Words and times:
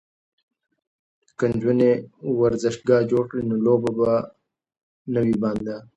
که 1.37 1.45
نجونې 1.53 1.91
ورزشگاه 2.39 3.01
جوړ 3.11 3.23
کړي 3.29 3.43
نو 3.49 3.55
لوبه 3.65 3.89
به 3.97 4.11
نه 5.13 5.19
وي 5.25 5.35
بنده. 5.43 5.75